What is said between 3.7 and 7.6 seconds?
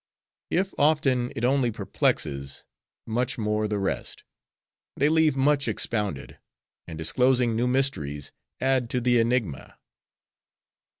rest. They leave much unexpounded; and disclosing